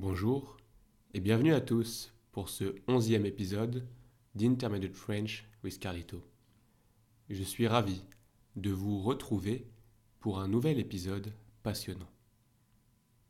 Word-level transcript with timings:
Bonjour 0.00 0.56
et 1.12 1.18
bienvenue 1.18 1.52
à 1.52 1.60
tous 1.60 2.14
pour 2.30 2.50
ce 2.50 2.76
onzième 2.86 3.26
épisode 3.26 3.84
d'Intermediate 4.36 4.94
French 4.94 5.44
with 5.64 5.80
Carlito. 5.80 6.22
Je 7.28 7.42
suis 7.42 7.66
ravi 7.66 8.04
de 8.54 8.70
vous 8.70 9.00
retrouver 9.00 9.66
pour 10.20 10.38
un 10.38 10.46
nouvel 10.46 10.78
épisode 10.78 11.32
passionnant. 11.64 12.08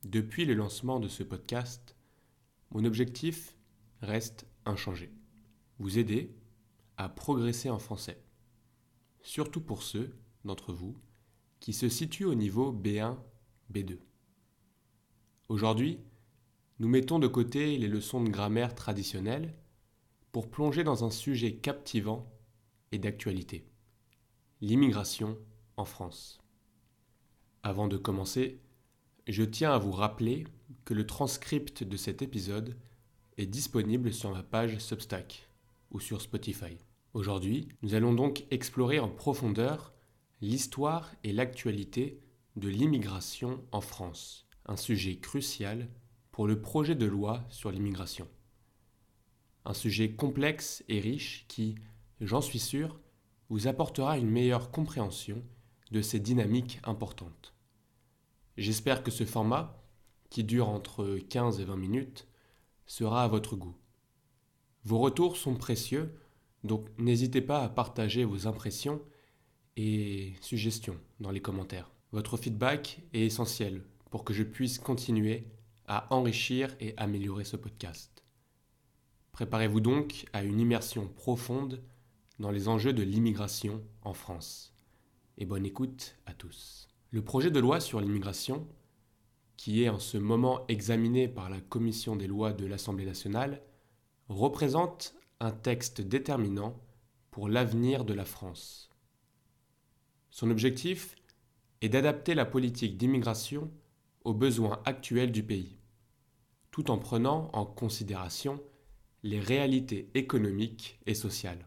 Depuis 0.05 0.45
le 0.45 0.53
lancement 0.53 1.01
de 1.01 1.09
ce 1.09 1.23
podcast, 1.23 1.97
mon 2.73 2.85
objectif 2.85 3.57
reste 4.03 4.47
inchangé. 4.67 5.11
Vous 5.79 5.99
aider 5.99 6.37
à 6.99 7.09
progresser 7.09 7.71
en 7.71 7.79
français. 7.79 8.23
Surtout 9.23 9.63
pour 9.63 9.83
ceux 9.83 10.15
d'entre 10.45 10.75
vous 10.75 10.99
qui 11.61 11.73
se 11.73 11.89
situent 11.89 12.27
au 12.27 12.35
niveau 12.35 12.75
B1, 12.75 13.17
B2. 13.73 13.97
Aujourd'hui, 15.49 16.01
nous 16.81 16.89
mettons 16.89 17.19
de 17.19 17.27
côté 17.27 17.77
les 17.77 17.89
leçons 17.89 18.23
de 18.23 18.31
grammaire 18.31 18.75
traditionnelles 18.75 19.53
pour 20.31 20.49
plonger 20.49 20.85
dans 20.85 21.05
un 21.05 21.11
sujet 21.11 21.55
captivant 21.55 22.31
et 22.93 22.99
d'actualité. 22.99 23.67
L'immigration 24.61 25.37
en 25.77 25.85
France. 25.85 26.39
Avant 27.63 27.89
de 27.89 27.97
commencer, 27.97 28.61
je 29.27 29.43
tiens 29.43 29.73
à 29.73 29.79
vous 29.79 29.93
rappeler 29.93 30.45
que 30.85 30.95
le 30.95 31.07
transcript 31.07 31.83
de 31.83 31.97
cet 31.97 32.23
épisode 32.23 32.77
est 33.37 33.47
disponible 33.47 34.13
sur 34.13 34.33
ma 34.33 34.43
page 34.43 34.79
Substack 34.79 35.49
ou 35.91 36.01
sur 36.01 36.21
Spotify. 36.21 36.79
Aujourd'hui, 37.15 37.69
nous 37.83 37.95
allons 37.95 38.15
donc 38.15 38.45
explorer 38.51 39.01
en 39.01 39.09
profondeur 39.09 39.93
l'histoire 40.41 41.13
et 41.25 41.33
l'actualité 41.33 42.21
de 42.57 42.69
l'immigration 42.69 43.65
en 43.73 43.81
France, 43.81 44.47
un 44.67 44.77
sujet 44.77 45.17
crucial 45.17 45.89
le 46.47 46.61
projet 46.61 46.95
de 46.95 47.07
loi 47.07 47.45
sur 47.49 47.71
l'immigration. 47.71 48.29
Un 49.65 49.75
sujet 49.75 50.13
complexe 50.13 50.85
et 50.89 51.01
riche 51.01 51.45
qui, 51.49 51.75
j'en 52.21 52.41
suis 52.41 52.59
sûr, 52.59 53.01
vous 53.49 53.67
apportera 53.67 54.19
une 54.19 54.31
meilleure 54.31 54.71
compréhension 54.71 55.43
de 55.91 56.03
ces 56.03 56.21
dynamiques 56.21 56.81
importantes. 56.85 57.55
J'espère 58.57 59.03
que 59.03 59.11
ce 59.11 59.25
format, 59.25 59.83
qui 60.31 60.45
dure 60.45 60.69
entre 60.69 61.19
15 61.29 61.61
et 61.61 61.65
20 61.65 61.77
minutes, 61.77 62.27
sera 62.87 63.25
à 63.25 63.29
votre 63.29 63.57
goût. 63.57 63.77
Vos 64.85 64.99
retours 64.99 65.37
sont 65.37 65.55
précieux, 65.55 66.15
donc 66.65 66.87
n'hésitez 66.99 67.41
pas 67.41 67.63
à 67.63 67.69
partager 67.69 68.25
vos 68.25 68.47
impressions 68.47 69.01
et 69.77 70.35
suggestions 70.41 70.99
dans 71.21 71.31
les 71.31 71.41
commentaires. 71.41 71.91
Votre 72.13 72.37
feedback 72.37 73.01
est 73.13 73.27
essentiel 73.27 73.85
pour 74.11 74.25
que 74.25 74.33
je 74.33 74.43
puisse 74.43 74.79
continuer 74.79 75.47
à 75.89 76.07
enrichir 76.15 76.77
et 76.81 76.95
améliorer 76.99 77.45
ce 77.45 77.57
podcast. 77.57 78.23
Préparez-vous 79.33 79.81
donc 79.81 80.27
à 80.33 80.45
une 80.45 80.61
immersion 80.61 81.09
profonde 81.09 81.83
dans 82.39 82.51
les 82.51 82.69
enjeux 82.69 82.93
de 82.93 83.03
l'immigration 83.03 83.83
en 84.03 84.13
France. 84.13 84.75
Et 85.39 85.47
bonne 85.47 85.65
écoute 85.65 86.17
à 86.27 86.35
tous. 86.35 86.89
Le 87.11 87.23
projet 87.23 87.51
de 87.51 87.59
loi 87.59 87.81
sur 87.81 88.01
l'immigration, 88.01 88.69
qui 89.57 89.83
est 89.83 89.89
en 89.89 89.99
ce 89.99 90.19
moment 90.19 90.67
examiné 90.69 91.27
par 91.27 91.49
la 91.49 91.61
Commission 91.61 92.17
des 92.17 92.27
lois 92.27 92.53
de 92.53 92.67
l'Assemblée 92.67 93.07
nationale, 93.07 93.63
représente 94.29 95.15
un 95.41 95.53
texte 95.53 96.01
déterminant 96.01 96.79
pour 97.31 97.49
l'avenir 97.49 98.05
de 98.05 98.13
la 98.15 98.25
France. 98.25 98.91
Son 100.31 100.51
objectif 100.51 101.17
est 101.81 101.89
d'adapter 101.89 102.35
la 102.35 102.45
politique 102.45 102.99
d'immigration 102.99 103.71
aux 104.25 104.35
besoins 104.35 104.83
actuels 104.85 105.33
du 105.33 105.43
pays 105.43 105.78
tout 106.79 106.93
en 106.93 106.99
prenant 106.99 107.51
en 107.55 107.67
considération 107.67 108.63
les 109.25 109.41
réalités 109.41 110.09
économiques 110.15 111.01
et 111.07 111.15
sociales. 111.15 111.67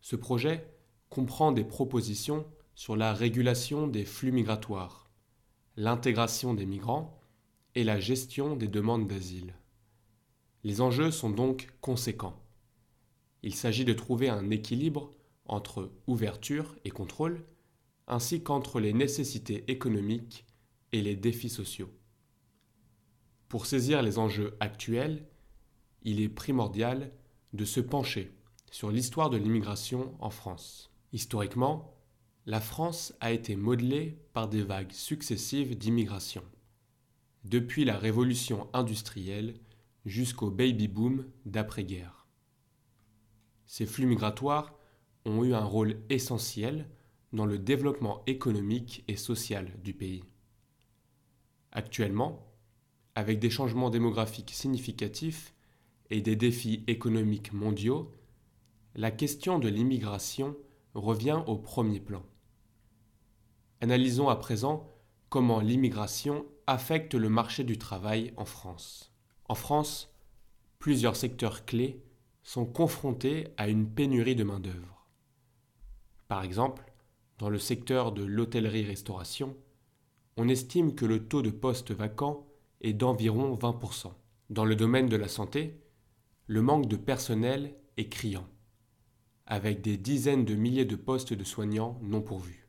Ce 0.00 0.16
projet 0.16 0.68
comprend 1.08 1.52
des 1.52 1.62
propositions 1.62 2.48
sur 2.74 2.96
la 2.96 3.14
régulation 3.14 3.86
des 3.86 4.04
flux 4.04 4.32
migratoires, 4.32 5.08
l'intégration 5.76 6.52
des 6.52 6.66
migrants 6.66 7.20
et 7.76 7.84
la 7.84 8.00
gestion 8.00 8.56
des 8.56 8.66
demandes 8.66 9.06
d'asile. 9.06 9.54
Les 10.64 10.80
enjeux 10.80 11.12
sont 11.12 11.30
donc 11.30 11.68
conséquents. 11.80 12.42
Il 13.44 13.54
s'agit 13.54 13.84
de 13.84 13.92
trouver 13.92 14.28
un 14.28 14.50
équilibre 14.50 15.12
entre 15.44 15.92
ouverture 16.08 16.74
et 16.84 16.90
contrôle, 16.90 17.46
ainsi 18.08 18.42
qu'entre 18.42 18.80
les 18.80 18.92
nécessités 18.92 19.62
économiques 19.70 20.44
et 20.90 21.02
les 21.02 21.14
défis 21.14 21.50
sociaux. 21.50 21.95
Pour 23.48 23.66
saisir 23.66 24.02
les 24.02 24.18
enjeux 24.18 24.56
actuels, 24.60 25.24
il 26.02 26.20
est 26.20 26.28
primordial 26.28 27.12
de 27.52 27.64
se 27.64 27.80
pencher 27.80 28.32
sur 28.70 28.90
l'histoire 28.90 29.30
de 29.30 29.36
l'immigration 29.36 30.16
en 30.18 30.30
France. 30.30 30.90
Historiquement, 31.12 31.94
la 32.46 32.60
France 32.60 33.14
a 33.20 33.32
été 33.32 33.56
modelée 33.56 34.18
par 34.32 34.48
des 34.48 34.62
vagues 34.62 34.92
successives 34.92 35.76
d'immigration, 35.76 36.42
depuis 37.44 37.84
la 37.84 37.98
révolution 37.98 38.68
industrielle 38.72 39.54
jusqu'au 40.04 40.50
baby-boom 40.50 41.24
d'après-guerre. 41.44 42.26
Ces 43.66 43.86
flux 43.86 44.06
migratoires 44.06 44.74
ont 45.24 45.42
eu 45.44 45.54
un 45.54 45.64
rôle 45.64 45.96
essentiel 46.08 46.88
dans 47.32 47.46
le 47.46 47.58
développement 47.58 48.22
économique 48.26 49.04
et 49.08 49.16
social 49.16 49.72
du 49.82 49.92
pays. 49.92 50.22
Actuellement, 51.72 52.45
avec 53.16 53.38
des 53.38 53.50
changements 53.50 53.90
démographiques 53.90 54.52
significatifs 54.52 55.54
et 56.10 56.20
des 56.20 56.36
défis 56.36 56.84
économiques 56.86 57.52
mondiaux, 57.52 58.14
la 58.94 59.10
question 59.10 59.58
de 59.58 59.68
l'immigration 59.68 60.54
revient 60.94 61.42
au 61.46 61.56
premier 61.56 61.98
plan. 61.98 62.22
Analysons 63.80 64.28
à 64.28 64.36
présent 64.36 64.86
comment 65.30 65.60
l'immigration 65.60 66.44
affecte 66.66 67.14
le 67.14 67.30
marché 67.30 67.64
du 67.64 67.78
travail 67.78 68.32
en 68.36 68.44
France. 68.44 69.12
En 69.48 69.54
France, 69.54 70.14
plusieurs 70.78 71.16
secteurs 71.16 71.64
clés 71.64 72.02
sont 72.42 72.66
confrontés 72.66 73.48
à 73.56 73.68
une 73.68 73.88
pénurie 73.88 74.36
de 74.36 74.44
main-d'œuvre. 74.44 75.06
Par 76.28 76.44
exemple, 76.44 76.92
dans 77.38 77.48
le 77.48 77.58
secteur 77.58 78.12
de 78.12 78.24
l'hôtellerie-restauration, 78.24 79.56
on 80.36 80.48
estime 80.48 80.94
que 80.94 81.06
le 81.06 81.26
taux 81.26 81.42
de 81.42 81.50
postes 81.50 81.92
vacants 81.92 82.46
d'environ 82.92 83.54
20%. 83.54 84.12
Dans 84.50 84.64
le 84.64 84.76
domaine 84.76 85.08
de 85.08 85.16
la 85.16 85.28
santé, 85.28 85.80
le 86.46 86.62
manque 86.62 86.88
de 86.88 86.96
personnel 86.96 87.74
est 87.96 88.08
criant, 88.08 88.48
avec 89.46 89.80
des 89.80 89.96
dizaines 89.96 90.44
de 90.44 90.54
milliers 90.54 90.84
de 90.84 90.96
postes 90.96 91.32
de 91.32 91.44
soignants 91.44 91.98
non 92.02 92.22
pourvus. 92.22 92.68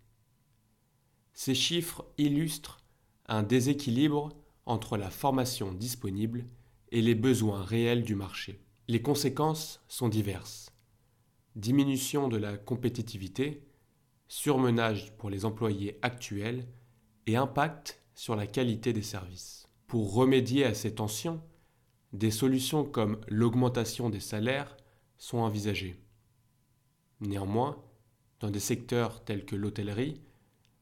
Ces 1.34 1.54
chiffres 1.54 2.06
illustrent 2.18 2.80
un 3.28 3.44
déséquilibre 3.44 4.30
entre 4.66 4.98
la 4.98 5.10
formation 5.10 5.72
disponible 5.72 6.46
et 6.92 7.02
les 7.02 7.16
besoins 7.16 7.64
réels 7.64 8.04
du 8.04 8.16
marché. 8.16 8.64
Les 8.88 9.02
conséquences 9.02 9.84
sont 9.88 10.10
diverses. 10.10 10.72
Diminution 11.56 12.28
de 12.28 12.38
la 12.38 12.58
compétitivité, 12.58 13.68
surmenage 14.28 15.16
pour 15.18 15.30
les 15.30 15.46
employés 15.46 16.00
actuels 16.02 16.68
et 17.28 17.36
impact 17.36 18.02
sur 18.16 18.36
la 18.36 18.48
qualité 18.48 18.94
des 18.94 19.02
services. 19.02 19.67
Pour 19.88 20.14
remédier 20.14 20.66
à 20.66 20.74
ces 20.74 20.96
tensions, 20.96 21.42
des 22.12 22.30
solutions 22.30 22.84
comme 22.84 23.22
l'augmentation 23.30 24.10
des 24.10 24.20
salaires 24.20 24.76
sont 25.18 25.38
envisagées. 25.38 25.96
Néanmoins, 27.22 27.82
dans 28.42 28.52
des 28.52 28.60
secteurs 28.60 29.24
tels 29.24 29.46
que 29.46 29.56
l'hôtellerie, 29.56 30.20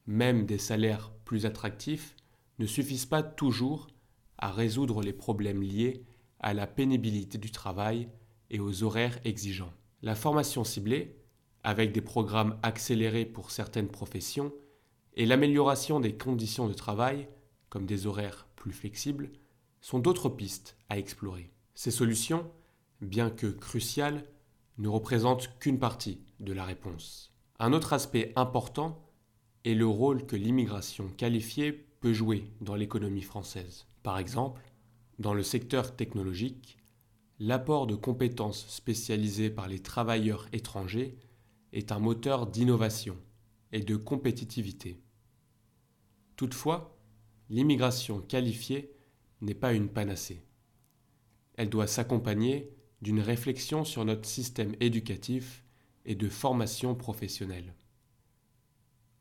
même 0.08 0.48
des 0.48 0.58
salaires 0.58 1.12
plus 1.24 1.46
attractifs 1.46 2.16
ne 2.58 2.66
suffisent 2.66 3.06
pas 3.06 3.22
toujours 3.22 3.88
à 4.40 4.52
résoudre 4.52 5.04
les 5.04 5.14
problèmes 5.14 5.62
liés 5.62 6.04
à 6.40 6.56
la 6.56 6.66
pénibilité 6.66 7.38
du 7.38 7.52
travail 7.52 8.10
et 8.50 8.60
aux 8.60 8.82
horaires 8.82 9.20
exigeants. 9.24 9.74
La 10.02 10.16
formation 10.16 10.64
ciblée, 10.64 11.16
avec 11.64 11.92
des 11.92 12.02
programmes 12.02 12.58
accélérés 12.64 13.26
pour 13.26 13.52
certaines 13.52 13.90
professions, 13.90 14.52
et 15.14 15.28
l'amélioration 15.28 16.00
des 16.00 16.18
conditions 16.18 16.68
de 16.68 16.74
travail, 16.74 17.28
comme 17.70 17.86
des 17.86 18.08
horaires 18.08 18.48
plus 18.66 18.74
flexibles, 18.74 19.30
sont 19.80 20.00
d'autres 20.00 20.28
pistes 20.28 20.76
à 20.90 20.98
explorer. 20.98 21.52
Ces 21.76 21.92
solutions, 21.92 22.50
bien 23.00 23.30
que 23.30 23.46
cruciales, 23.46 24.26
ne 24.80 24.88
représentent 24.88 25.52
qu'une 25.60 25.78
partie 25.78 26.18
de 26.40 26.52
la 26.52 26.66
réponse. 26.66 27.32
Un 27.60 27.74
autre 27.74 27.94
aspect 27.94 28.34
important 28.36 29.08
est 29.66 29.76
le 29.76 29.86
rôle 29.86 30.26
que 30.26 30.36
l'immigration 30.36 31.10
qualifiée 31.10 31.74
peut 31.74 32.12
jouer 32.12 32.50
dans 32.60 32.74
l'économie 32.74 33.22
française. 33.22 33.86
Par 34.02 34.18
exemple, 34.18 34.64
dans 35.20 35.36
le 35.36 35.44
secteur 35.44 35.96
technologique, 35.96 36.80
l'apport 37.38 37.86
de 37.86 37.94
compétences 37.94 38.66
spécialisées 38.68 39.52
par 39.52 39.68
les 39.68 39.80
travailleurs 39.80 40.48
étrangers 40.54 41.20
est 41.72 41.92
un 41.92 42.00
moteur 42.00 42.48
d'innovation 42.48 43.16
et 43.72 43.82
de 43.82 43.96
compétitivité. 43.96 45.04
Toutefois, 46.36 46.95
l'immigration 47.50 48.22
qualifiée 48.22 48.92
n'est 49.42 49.54
pas 49.54 49.74
une 49.74 49.90
panacée. 49.90 50.44
Elle 51.56 51.70
doit 51.70 51.88
s'accompagner 51.88 52.72
d'une 53.02 53.20
réflexion 53.20 53.86
sur 53.86 54.06
notre 54.06 54.28
système 54.28 54.76
éducatif 54.80 55.64
et 56.06 56.16
de 56.16 56.30
formation 56.30 56.96
professionnelle. 56.96 57.74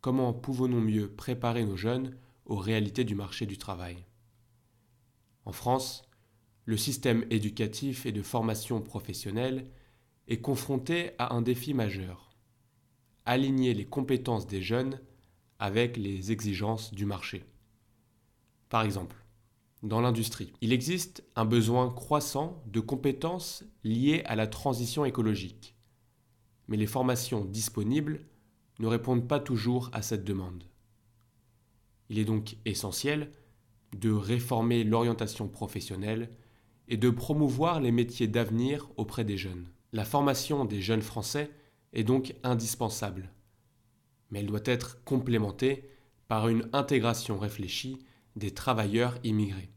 Comment 0.01 0.33
pouvons-nous 0.33 0.81
mieux 0.81 1.09
préparer 1.09 1.65
nos 1.65 1.77
jeunes 1.77 2.17
aux 2.45 2.57
réalités 2.57 3.05
du 3.05 3.15
marché 3.15 3.47
du 3.47 3.59
travail? 3.59 4.05
En 5.45 5.53
France, 5.53 6.03
le 6.67 6.77
système 6.77 7.25
éducatif 7.31 8.07
et 8.07 8.13
de 8.13 8.23
formation 8.23 8.81
professionnelle 8.81 9.67
est 10.29 10.41
confronté 10.41 11.13
à 11.19 11.35
un 11.35 11.43
défi 11.43 11.75
majeur. 11.75 12.31
Aligner 13.27 13.75
les 13.75 13.85
compétences 13.85 14.47
des 14.47 14.63
jeunes 14.63 15.01
avec 15.59 15.97
les 15.97 16.33
exigences 16.33 16.93
du 16.93 17.07
marché. 17.07 17.45
Par 18.69 18.83
exemple, 18.83 19.17
dans 19.83 20.01
l'industrie, 20.01 20.53
il 20.63 20.73
existe 20.73 21.25
un 21.37 21.45
besoin 21.45 21.91
croissant 21.91 22.63
de 22.67 22.81
compétences 22.81 23.65
liées 23.85 24.23
à 24.25 24.35
la 24.35 24.47
transition 24.47 25.05
écologique. 25.05 25.77
Mais 26.69 26.79
les 26.79 26.87
formations 26.87 27.45
disponibles 27.45 28.27
ne 28.79 28.87
répondent 28.87 29.29
pas 29.29 29.41
toujours 29.41 29.91
à 29.93 30.01
cette 30.01 30.25
demande. 30.25 30.65
Il 32.09 32.19
est 32.19 32.25
donc 32.25 32.57
essentiel 32.65 33.31
de 33.95 34.11
réformer 34.11 34.85
l'orientation 34.85 35.49
professionnelle 35.49 36.31
et 36.89 36.97
de 36.97 37.11
promouvoir 37.11 37.81
les 37.81 37.93
métiers 37.93 38.27
d'avenir 38.27 38.89
auprès 38.97 39.25
des 39.25 39.37
jeunes. 39.37 39.69
La 39.93 40.05
formation 40.05 40.65
des 40.65 40.81
jeunes 40.81 41.03
Français 41.03 41.51
est 41.93 42.05
donc 42.05 42.35
indispensable, 42.43 43.31
mais 44.31 44.41
elle 44.41 44.47
doit 44.47 44.61
être 44.65 45.05
complémentée 45.05 45.89
par 46.27 46.49
une 46.49 46.69
intégration 46.73 47.39
réfléchie 47.39 47.99
des 48.37 48.53
travailleurs 48.53 49.19
immigrés. 49.25 49.71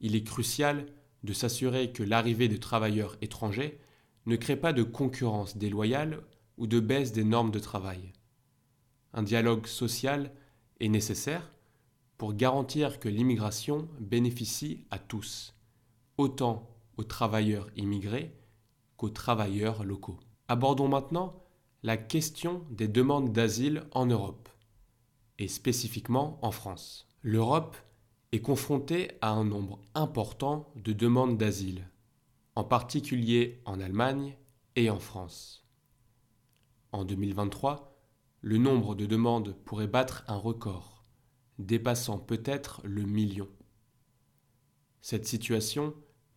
Il 0.00 0.14
est 0.14 0.24
crucial 0.24 0.86
de 1.22 1.32
s'assurer 1.32 1.92
que 1.92 2.02
l'arrivée 2.02 2.48
de 2.48 2.56
travailleurs 2.56 3.16
étrangers 3.22 3.78
ne 4.26 4.36
crée 4.36 4.56
pas 4.56 4.72
de 4.72 4.82
concurrence 4.82 5.56
déloyale 5.56 6.22
ou 6.58 6.66
de 6.66 6.80
baisse 6.80 7.12
des 7.12 7.24
normes 7.24 7.50
de 7.50 7.58
travail. 7.58 8.12
Un 9.12 9.22
dialogue 9.22 9.66
social 9.66 10.32
est 10.80 10.88
nécessaire 10.88 11.52
pour 12.18 12.34
garantir 12.34 13.00
que 13.00 13.08
l'immigration 13.08 13.88
bénéficie 14.00 14.86
à 14.90 14.98
tous, 14.98 15.54
autant 16.16 16.70
aux 16.96 17.04
travailleurs 17.04 17.68
immigrés 17.76 18.34
qu'aux 18.96 19.10
travailleurs 19.10 19.84
locaux. 19.84 20.20
Abordons 20.48 20.88
maintenant 20.88 21.42
la 21.82 21.96
question 21.96 22.64
des 22.70 22.88
demandes 22.88 23.32
d'asile 23.32 23.84
en 23.92 24.06
Europe, 24.06 24.48
et 25.38 25.48
spécifiquement 25.48 26.38
en 26.42 26.50
France. 26.50 27.08
L'Europe 27.26 27.78
est 28.32 28.42
confrontée 28.42 29.12
à 29.22 29.30
un 29.30 29.44
nombre 29.44 29.80
important 29.94 30.70
de 30.76 30.92
demandes 30.92 31.38
d'asile, 31.38 31.88
en 32.54 32.64
particulier 32.64 33.62
en 33.64 33.80
Allemagne 33.80 34.36
et 34.76 34.90
en 34.90 34.98
France. 34.98 35.66
En 36.92 37.06
2023, 37.06 37.98
le 38.42 38.58
nombre 38.58 38.94
de 38.94 39.06
demandes 39.06 39.56
pourrait 39.64 39.86
battre 39.86 40.22
un 40.28 40.36
record, 40.36 41.02
dépassant 41.58 42.18
peut-être 42.18 42.82
le 42.84 43.04
million. 43.04 43.48
Cette 45.00 45.24
situation 45.24 45.94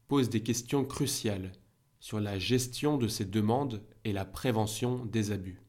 pose 0.08 0.30
des 0.30 0.42
questions 0.42 0.86
cruciales 0.86 1.52
sur 2.00 2.22
la 2.22 2.40
gestion 2.40 2.98
de 2.98 3.10
ces 3.10 3.26
demandes 3.26 3.84
et 4.06 4.14
la 4.14 4.24
prévention 4.24 5.06
des 5.06 5.34
abus. 5.34 5.62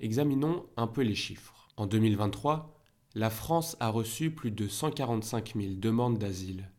Examinons 0.00 0.66
un 0.76 0.88
peu 0.88 1.02
les 1.02 1.14
chiffres. 1.14 1.68
En 1.76 1.86
2023, 1.86 2.75
la 3.16 3.30
France 3.30 3.78
a 3.80 3.88
reçu 3.88 4.30
plus 4.30 4.50
de 4.50 4.68
145 4.68 5.54
000 5.56 5.76
demandes 5.76 6.18
d'asile, 6.18 6.70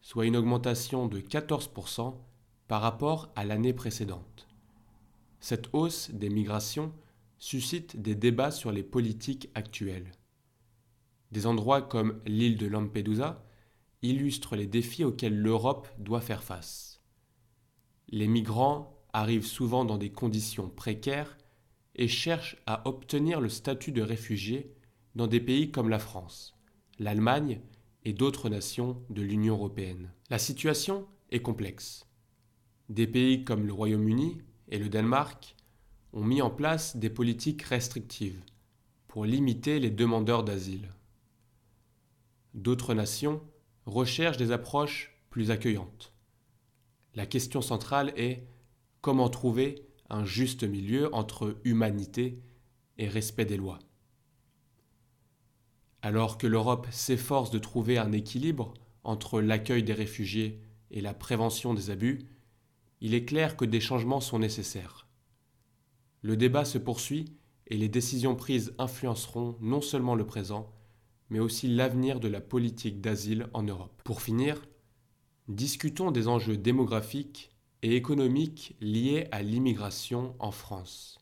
soit 0.00 0.24
une 0.24 0.38
augmentation 0.38 1.06
de 1.06 1.20
14% 1.20 2.14
par 2.66 2.80
rapport 2.80 3.30
à 3.36 3.44
l'année 3.44 3.74
précédente. 3.74 4.48
Cette 5.38 5.68
hausse 5.74 6.10
des 6.12 6.30
migrations 6.30 6.94
suscite 7.36 8.00
des 8.00 8.14
débats 8.14 8.52
sur 8.52 8.72
les 8.72 8.82
politiques 8.82 9.50
actuelles. 9.54 10.12
Des 11.30 11.46
endroits 11.46 11.82
comme 11.82 12.22
l'île 12.24 12.56
de 12.56 12.68
Lampedusa 12.68 13.44
illustrent 14.00 14.56
les 14.56 14.66
défis 14.66 15.04
auxquels 15.04 15.38
l'Europe 15.38 15.88
doit 15.98 16.22
faire 16.22 16.42
face. 16.42 17.02
Les 18.08 18.28
migrants 18.28 19.04
arrivent 19.12 19.44
souvent 19.44 19.84
dans 19.84 19.98
des 19.98 20.10
conditions 20.10 20.70
précaires 20.70 21.36
et 21.96 22.08
cherchent 22.08 22.56
à 22.64 22.88
obtenir 22.88 23.42
le 23.42 23.50
statut 23.50 23.92
de 23.92 24.00
réfugié 24.00 24.74
dans 25.16 25.26
des 25.26 25.40
pays 25.40 25.70
comme 25.70 25.88
la 25.88 25.98
France, 25.98 26.54
l'Allemagne 26.98 27.60
et 28.04 28.12
d'autres 28.12 28.50
nations 28.50 29.02
de 29.08 29.22
l'Union 29.22 29.54
européenne. 29.54 30.10
La 30.28 30.38
situation 30.38 31.06
est 31.30 31.40
complexe. 31.40 32.06
Des 32.90 33.06
pays 33.06 33.42
comme 33.42 33.66
le 33.66 33.72
Royaume-Uni 33.72 34.42
et 34.68 34.78
le 34.78 34.90
Danemark 34.90 35.56
ont 36.12 36.22
mis 36.22 36.42
en 36.42 36.50
place 36.50 36.98
des 36.98 37.08
politiques 37.08 37.62
restrictives 37.62 38.42
pour 39.08 39.24
limiter 39.24 39.80
les 39.80 39.90
demandeurs 39.90 40.44
d'asile. 40.44 40.92
D'autres 42.52 42.92
nations 42.92 43.40
recherchent 43.86 44.36
des 44.36 44.52
approches 44.52 45.16
plus 45.30 45.50
accueillantes. 45.50 46.12
La 47.14 47.24
question 47.24 47.62
centrale 47.62 48.12
est 48.16 48.46
comment 49.00 49.30
trouver 49.30 49.86
un 50.10 50.26
juste 50.26 50.62
milieu 50.62 51.12
entre 51.14 51.58
humanité 51.64 52.42
et 52.98 53.08
respect 53.08 53.46
des 53.46 53.56
lois. 53.56 53.78
Alors 56.06 56.38
que 56.38 56.46
l'Europe 56.46 56.86
s'efforce 56.92 57.50
de 57.50 57.58
trouver 57.58 57.98
un 57.98 58.12
équilibre 58.12 58.74
entre 59.02 59.40
l'accueil 59.40 59.82
des 59.82 59.92
réfugiés 59.92 60.62
et 60.92 61.00
la 61.00 61.12
prévention 61.12 61.74
des 61.74 61.90
abus, 61.90 62.20
il 63.00 63.12
est 63.12 63.24
clair 63.24 63.56
que 63.56 63.64
des 63.64 63.80
changements 63.80 64.20
sont 64.20 64.38
nécessaires. 64.38 65.08
Le 66.22 66.36
débat 66.36 66.64
se 66.64 66.78
poursuit 66.78 67.34
et 67.66 67.76
les 67.76 67.88
décisions 67.88 68.36
prises 68.36 68.72
influenceront 68.78 69.56
non 69.60 69.80
seulement 69.80 70.14
le 70.14 70.24
présent, 70.24 70.72
mais 71.28 71.40
aussi 71.40 71.66
l'avenir 71.66 72.20
de 72.20 72.28
la 72.28 72.40
politique 72.40 73.00
d'asile 73.00 73.48
en 73.52 73.64
Europe. 73.64 74.00
Pour 74.04 74.22
finir, 74.22 74.64
discutons 75.48 76.12
des 76.12 76.28
enjeux 76.28 76.56
démographiques 76.56 77.50
et 77.82 77.96
économiques 77.96 78.76
liés 78.80 79.26
à 79.32 79.42
l'immigration 79.42 80.36
en 80.38 80.52
France. 80.52 81.18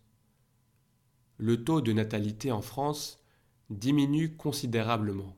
Le 1.38 1.64
taux 1.64 1.81
de 1.81 1.94
natalité 1.94 2.52
en 2.52 2.60
France 2.60 3.23
diminue 3.70 4.37
considérablement, 4.37 5.37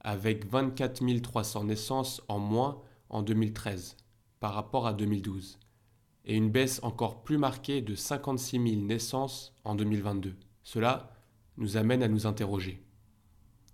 avec 0.00 0.46
24 0.46 1.20
300 1.20 1.64
naissances 1.64 2.22
en 2.28 2.38
moins 2.38 2.80
en 3.08 3.22
2013 3.22 3.96
par 4.40 4.54
rapport 4.54 4.86
à 4.86 4.92
2012, 4.92 5.58
et 6.24 6.36
une 6.36 6.50
baisse 6.50 6.80
encore 6.82 7.22
plus 7.22 7.38
marquée 7.38 7.82
de 7.82 7.94
56 7.94 8.70
000 8.70 8.82
naissances 8.82 9.54
en 9.64 9.74
2022. 9.74 10.34
Cela 10.64 11.12
nous 11.56 11.76
amène 11.76 12.02
à 12.02 12.08
nous 12.08 12.26
interroger. 12.26 12.82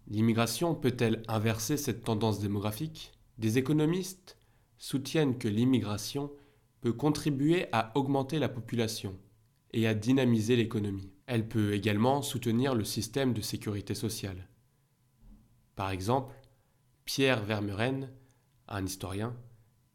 L'immigration 0.09 0.75
peut-elle 0.75 1.23
inverser 1.29 1.77
cette 1.77 2.05
tendance 2.05 2.41
démographique? 2.41 3.13
Des 3.39 3.59
économistes 3.59 4.37
soutiennent 4.77 5.39
que 5.39 5.49
l'immigration 5.49 6.31
peut 6.81 6.93
contribuer 6.93 7.67
à 7.73 7.97
augmenter 7.97 8.39
la 8.39 8.49
population 8.49 9.17
et 9.73 9.87
à 9.87 9.95
dynamiser 9.95 10.57
l'économie. 10.57 11.12
Elle 11.27 11.49
peut 11.49 11.75
également 11.75 12.23
soutenir 12.23 12.75
le 12.75 12.85
système 12.85 13.33
de 13.33 13.41
sécurité 13.41 13.95
sociale. 13.95 14.49
Par 15.77 15.91
exemple, 15.91 16.35
Pierre 17.05 17.43
Vermeuren, 17.43 18.11
un 18.69 18.85
historien, 18.85 19.37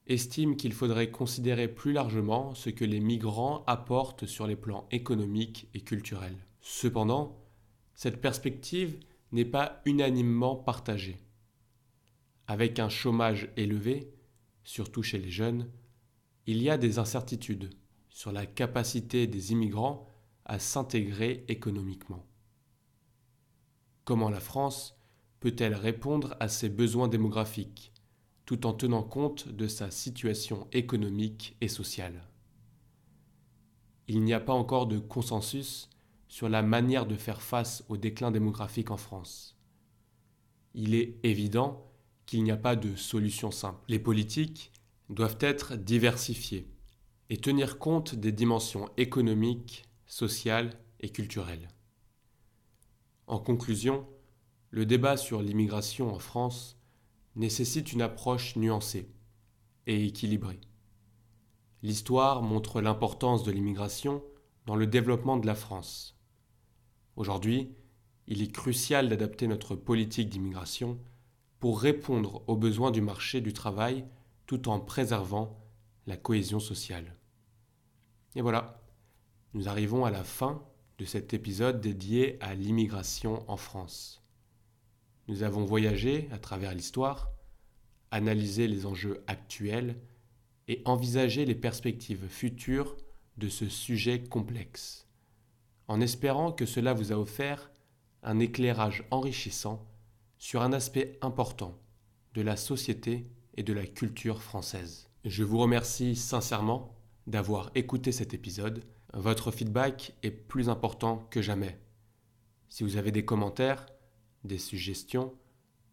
estime 0.08 0.56
qu'il 0.56 0.74
faudrait 0.74 1.12
considérer 1.12 1.68
plus 1.68 1.94
largement 1.94 2.56
ce 2.56 2.70
que 2.70 2.86
les 2.86 3.00
migrants 3.00 3.64
apportent 3.68 4.26
sur 4.26 4.48
les 4.48 4.56
plans 4.56 4.88
économiques 4.92 5.68
et 5.74 5.82
culturels. 5.82 6.38
Cependant, 6.62 7.38
cette 7.94 8.22
perspective 8.22 9.00
n'est 9.32 9.46
pas 9.46 9.82
unanimement 9.86 10.56
partagée. 10.56 11.18
Avec 12.48 12.80
un 12.80 12.90
chômage 12.90 13.50
élevé, 13.58 14.14
surtout 14.64 15.04
chez 15.04 15.18
les 15.18 15.32
jeunes, 15.32 15.70
il 16.46 16.62
y 16.62 16.70
a 16.70 16.78
des 16.78 17.00
incertitudes 17.00 17.70
sur 18.10 18.32
la 18.32 18.46
capacité 18.46 19.28
des 19.28 19.52
immigrants 19.52 20.07
à 20.48 20.60
s'intégrer 20.60 21.46
économiquement. 21.50 22.26
Comment 24.06 24.30
la 24.30 24.40
France 24.40 24.98
peut-elle 25.40 25.76
répondre 25.76 26.36
à 26.40 26.48
ses 26.48 26.70
besoins 26.70 27.08
démographiques 27.08 27.94
tout 28.46 28.66
en 28.66 28.74
tenant 28.74 29.04
compte 29.04 29.50
de 29.50 29.68
sa 29.68 29.92
situation 29.92 30.68
économique 30.72 31.58
et 31.60 31.68
sociale? 31.68 32.24
Il 34.08 34.24
n'y 34.24 34.34
a 34.34 34.40
pas 34.40 34.54
encore 34.54 34.88
de 34.88 35.00
consensus 35.00 35.90
sur 36.30 36.48
la 36.48 36.64
manière 36.64 37.06
de 37.06 37.16
faire 37.16 37.42
face 37.42 37.84
au 37.90 37.98
déclin 37.98 38.32
démographique 38.32 38.90
en 38.90 38.98
France. 38.98 39.58
Il 40.74 40.96
est 40.96 41.18
évident 41.24 41.92
qu'il 42.26 42.44
n'y 42.44 42.52
a 42.52 42.58
pas 42.58 42.78
de 42.78 42.96
solution 42.96 43.52
simple. 43.52 43.84
Les 43.90 44.00
politiques 44.00 44.72
doivent 45.10 45.38
être 45.42 45.76
diversifiées 45.76 46.72
et 47.30 47.38
tenir 47.38 47.80
compte 47.80 48.16
des 48.16 48.32
dimensions 48.32 48.90
économiques, 48.96 49.87
sociales 50.08 50.72
et 51.00 51.10
culturelles. 51.10 51.68
En 53.28 53.40
conclusion, 53.40 54.08
le 54.72 54.86
débat 54.86 55.18
sur 55.18 55.42
l'immigration 55.42 56.14
en 56.14 56.20
France 56.20 56.78
nécessite 57.36 57.94
une 57.94 58.02
approche 58.02 58.56
nuancée 58.56 59.10
et 59.86 60.06
équilibrée. 60.06 60.60
L'histoire 61.84 62.42
montre 62.42 62.82
l'importance 62.82 63.44
de 63.44 63.52
l'immigration 63.52 64.24
dans 64.66 64.76
le 64.76 64.88
développement 64.88 65.38
de 65.38 65.46
la 65.46 65.56
France. 65.56 66.18
Aujourd'hui, 67.16 67.76
il 68.28 68.42
est 68.42 68.52
crucial 68.52 69.08
d'adapter 69.08 69.48
notre 69.48 69.76
politique 69.76 70.30
d'immigration 70.30 71.00
pour 71.60 71.80
répondre 71.80 72.44
aux 72.48 72.58
besoins 72.58 72.92
du 72.92 73.02
marché 73.02 73.42
du 73.42 73.54
travail 73.54 74.06
tout 74.46 74.70
en 74.70 74.80
préservant 74.80 75.58
la 76.06 76.18
cohésion 76.18 76.60
sociale. 76.60 77.16
Et 78.36 78.42
voilà, 78.42 78.82
nous 79.54 79.68
arrivons 79.68 80.06
à 80.06 80.12
la 80.12 80.24
fin 80.24 80.62
de 80.98 81.06
cet 81.06 81.34
épisode 81.34 81.82
dédié 81.82 82.38
à 82.42 82.56
l'immigration 82.56 83.44
en 83.50 83.58
France. 83.58 84.24
Nous 85.28 85.44
avons 85.44 85.66
voyagé 85.66 86.28
à 86.32 86.38
travers 86.38 86.74
l'histoire, 86.74 87.32
analysé 88.12 88.68
les 88.68 88.86
enjeux 88.86 89.24
actuels 89.28 89.98
et 90.68 90.82
envisagé 90.86 91.46
les 91.46 91.56
perspectives 91.56 92.28
futures 92.28 92.98
de 93.38 93.50
ce 93.50 93.70
sujet 93.70 94.24
complexe, 94.24 95.08
en 95.88 96.02
espérant 96.02 96.52
que 96.52 96.66
cela 96.66 96.94
vous 96.94 97.12
a 97.12 97.18
offert 97.18 97.72
un 98.24 98.40
éclairage 98.40 99.04
enrichissant 99.12 99.86
sur 100.38 100.62
un 100.62 100.74
aspect 100.74 101.18
important 101.22 101.78
de 102.34 102.42
la 102.42 102.56
société 102.56 103.28
et 103.56 103.64
de 103.64 103.74
la 103.74 103.86
culture 103.86 104.42
française. 104.42 105.10
Je 105.26 105.44
vous 105.44 105.58
remercie 105.58 106.16
sincèrement 106.16 106.96
d'avoir 107.26 107.72
écouté 107.76 108.12
cet 108.12 108.34
épisode. 108.34 108.84
Votre 109.14 109.52
feedback 109.52 110.14
est 110.24 110.32
plus 110.32 110.70
important 110.70 111.28
que 111.30 111.42
jamais. 111.42 111.80
Si 112.70 112.84
vous 112.84 112.98
avez 112.98 113.12
des 113.12 113.26
commentaires, 113.26 113.86
des 114.44 114.58
suggestions, 114.58 115.34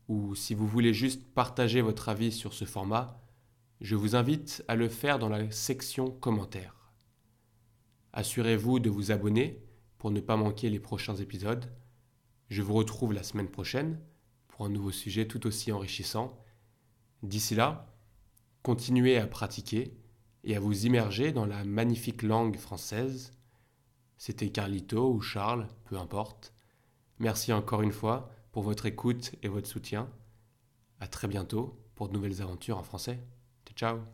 ou 0.09 0.35
si 0.35 0.55
vous 0.55 0.67
voulez 0.67 0.93
juste 0.93 1.25
partager 1.33 1.81
votre 1.81 2.09
avis 2.09 2.33
sur 2.33 2.53
ce 2.53 2.65
format, 2.65 3.21
je 3.81 3.97
vous 3.97 4.17
invite 4.17 4.65
à 4.69 4.77
le 4.77 4.89
faire 4.89 5.19
dans 5.19 5.29
la 5.29 5.51
section 5.51 6.11
commentaires. 6.11 6.93
Assurez-vous 8.13 8.81
de 8.81 8.91
vous 8.91 9.11
abonner 9.13 9.63
pour 9.99 10.11
ne 10.11 10.21
pas 10.21 10.37
manquer 10.37 10.69
les 10.69 10.81
prochains 10.81 11.17
épisodes. 11.17 11.73
Je 12.49 12.63
vous 12.63 12.75
retrouve 12.75 13.13
la 13.13 13.23
semaine 13.23 13.49
prochaine 13.49 13.99
pour 14.49 14.67
un 14.67 14.69
nouveau 14.69 14.91
sujet 14.91 15.27
tout 15.27 15.47
aussi 15.47 15.73
enrichissant. 15.73 16.39
D'ici 17.23 17.55
là, 17.55 17.95
continuez 18.63 19.19
à 19.19 19.27
pratiquer 19.27 19.97
et 20.45 20.57
à 20.57 20.61
vous 20.61 20.87
immerger 20.87 21.33
dans 21.33 21.47
la 21.47 21.65
magnifique 21.65 22.23
langue 22.23 22.57
française. 22.57 23.33
C'était 24.19 24.51
Carlito 24.51 25.13
ou 25.13 25.21
Charles, 25.21 25.69
peu 25.85 25.99
importe. 25.99 26.53
Merci 27.19 27.53
encore 27.53 27.83
une 27.83 27.93
fois 27.93 28.31
pour 28.53 28.63
votre 28.63 28.87
écoute 28.87 29.33
et 29.43 29.49
votre 29.49 29.69
soutien. 29.69 30.09
À 31.01 31.07
très 31.07 31.29
bientôt 31.29 31.79
pour 31.95 32.09
de 32.09 32.13
nouvelles 32.13 32.43
aventures 32.43 32.79
en 32.79 32.83
français. 32.83 33.21
Ciao 33.77 34.05